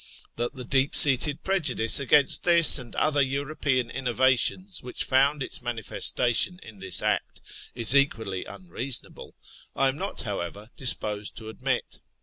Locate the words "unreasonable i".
8.43-9.89